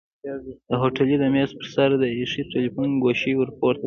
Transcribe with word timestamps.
هوټلي 0.81 1.15
د 1.19 1.23
مېز 1.33 1.49
پر 1.57 1.67
سر 1.73 1.89
د 2.01 2.03
ايښي 2.15 2.43
تليفون 2.53 2.89
ګوشۍ 3.03 3.33
ورپورته 3.37 3.77
کړه. 3.77 3.79